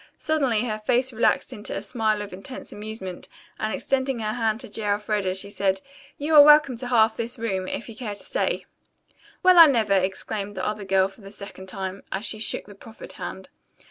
[0.17, 4.67] Suddenly her face relaxed into a smile of intense amusement, and extending her hand to
[4.67, 4.81] J.
[4.89, 5.79] Elfreda, she said,
[6.17, 8.65] "You are welcome to half this room, if you care to stay."
[9.43, 12.73] "Well, I never!" exclaimed the other girl for the second time, as she shook the
[12.73, 13.49] proffered hand.